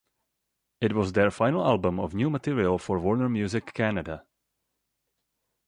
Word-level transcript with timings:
It 0.81 0.93
was 0.93 1.13
their 1.13 1.29
final 1.29 1.63
album 1.63 1.99
of 1.99 2.15
new 2.15 2.31
material 2.31 2.79
for 2.79 2.97
Warner 2.97 3.29
Music 3.29 3.71
Canada. 3.71 4.25